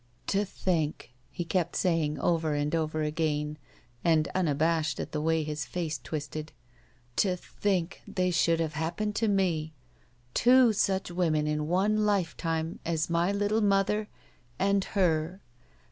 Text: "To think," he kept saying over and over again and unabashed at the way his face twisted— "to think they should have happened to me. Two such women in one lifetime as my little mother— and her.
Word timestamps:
"To 0.25 0.43
think," 0.45 1.11
he 1.29 1.45
kept 1.45 1.75
saying 1.75 2.17
over 2.17 2.55
and 2.55 2.73
over 2.73 3.03
again 3.03 3.59
and 4.03 4.27
unabashed 4.33 4.99
at 4.99 5.11
the 5.11 5.21
way 5.21 5.43
his 5.43 5.63
face 5.63 5.99
twisted— 6.03 6.51
"to 7.17 7.35
think 7.35 8.01
they 8.07 8.31
should 8.31 8.59
have 8.59 8.73
happened 8.73 9.15
to 9.17 9.27
me. 9.27 9.73
Two 10.33 10.73
such 10.73 11.11
women 11.11 11.45
in 11.45 11.67
one 11.67 12.03
lifetime 12.03 12.79
as 12.83 13.11
my 13.11 13.31
little 13.31 13.61
mother— 13.61 14.07
and 14.57 14.85
her. 14.97 15.39